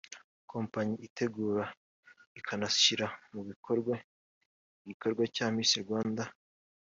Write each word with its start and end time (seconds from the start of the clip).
kompanyi 0.51 0.95
itegura 1.07 1.65
ikanashyira 2.39 3.07
mu 3.33 3.41
bikorwa 3.49 3.93
igikorwa 4.81 5.23
cya 5.35 5.47
Miss 5.55 5.71
Rwanda 5.85 6.23